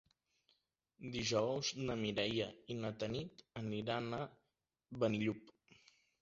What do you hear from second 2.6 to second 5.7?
i na Tanit aniran a Benillup.